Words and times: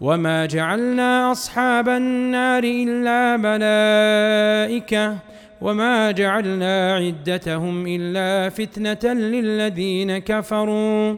وما 0.00 0.46
جعلنا 0.46 1.32
أصحاب 1.32 1.88
النار 1.88 2.64
إلا 2.64 3.36
ملائكة 3.36 5.16
وما 5.60 6.10
جعلنا 6.10 6.94
عدتهم 6.94 7.86
إلا 7.88 8.48
فتنة 8.50 9.12
للذين 9.12 10.18
كفروا 10.18 11.16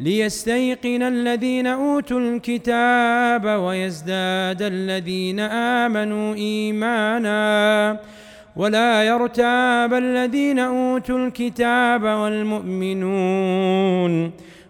ليستيقن 0.00 1.02
الذين 1.02 1.66
أوتوا 1.66 2.20
الكتاب 2.20 3.44
ويزداد 3.44 4.62
الذين 4.72 5.40
آمنوا 5.84 6.34
إيمانا 6.34 8.00
ولا 8.56 9.04
يرتاب 9.04 9.94
الذين 9.94 10.58
أوتوا 10.58 11.18
الكتاب 11.26 12.02
والمؤمنون 12.02 14.30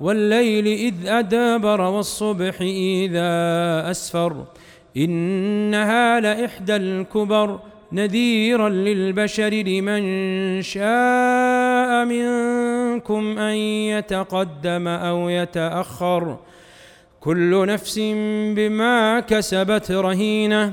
والليل 0.00 0.66
إذ 0.66 1.06
أدابر 1.08 1.80
والصبح 1.80 2.60
إذا 2.60 3.30
أسفر 3.90 4.44
إنها 4.96 6.20
لإحدى 6.20 6.76
الكبر 6.76 7.58
نذيرا 7.92 8.68
للبشر 8.68 9.48
لمن 9.48 10.62
شاء 10.62 12.04
منكم 12.04 13.38
أن 13.38 13.54
يتقدم 13.90 14.88
أو 14.88 15.28
يتأخر 15.28 16.38
كل 17.20 17.66
نفس 17.66 17.98
بما 18.56 19.20
كسبت 19.20 19.90
رهينه 19.90 20.72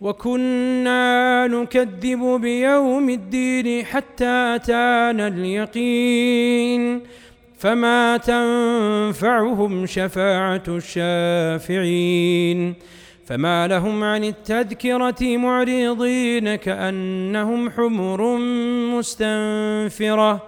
وكنا 0.00 1.46
نكذب 1.46 2.38
بيوم 2.40 3.10
الدين 3.10 3.84
حتى 3.84 4.26
أتانا 4.54 5.28
اليقين 5.28 7.00
فما 7.58 8.16
تنفعهم 8.16 9.86
شفاعة 9.86 10.62
الشافعين 10.68 12.74
فما 13.26 13.66
لهم 13.66 14.04
عن 14.04 14.24
التذكرة 14.24 15.16
معرضين 15.22 16.54
كأنهم 16.54 17.70
حمر 17.70 18.36
مستنفرة 18.98 20.40